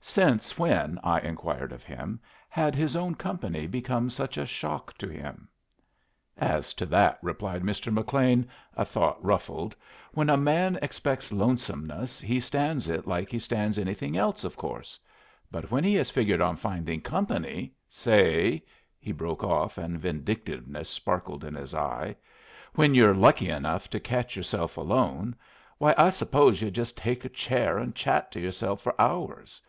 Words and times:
Since 0.00 0.56
when, 0.58 0.98
I 1.02 1.20
inquired 1.20 1.70
of 1.70 1.82
him, 1.84 2.18
had 2.48 2.74
his 2.74 2.96
own 2.96 3.14
company 3.16 3.66
become 3.66 4.08
such 4.08 4.38
a 4.38 4.46
shock 4.46 4.96
to 4.98 5.08
him? 5.08 5.48
"As 6.38 6.72
to 6.74 6.86
that," 6.86 7.18
replied 7.20 7.62
Mr. 7.62 7.92
McLean, 7.92 8.48
a 8.74 8.86
thought 8.86 9.22
ruffled, 9.22 9.76
"when 10.14 10.30
a 10.30 10.36
man 10.36 10.78
expects 10.80 11.30
lonesomeness 11.30 12.20
he 12.20 12.40
stands 12.40 12.88
it 12.88 13.06
like 13.06 13.28
he 13.28 13.38
stands 13.38 13.78
anything 13.78 14.16
else, 14.16 14.44
of 14.44 14.56
course. 14.56 14.98
But 15.50 15.70
when 15.70 15.84
he 15.84 15.94
has 15.96 16.08
figured 16.10 16.40
on 16.40 16.56
finding 16.56 17.02
company 17.02 17.74
say" 17.90 18.64
he 19.00 19.12
broke 19.12 19.44
off 19.44 19.76
(and 19.76 20.00
vindictiveness 20.00 20.88
sparkled 20.88 21.44
in 21.44 21.54
his 21.54 21.74
eye) 21.74 22.16
"when 22.76 22.94
you're 22.94 23.14
lucky 23.14 23.50
enough 23.50 23.90
to 23.90 24.00
catch 24.00 24.36
yourself 24.36 24.78
alone, 24.78 25.36
why, 25.76 25.94
I 25.98 26.08
suppose 26.10 26.62
yu' 26.62 26.70
just 26.70 26.96
take 26.96 27.26
a 27.26 27.28
chair 27.28 27.76
and 27.78 27.94
chat 27.94 28.32
to 28.32 28.40
yourself 28.40 28.80
for 28.80 28.98
hours. 28.98 29.60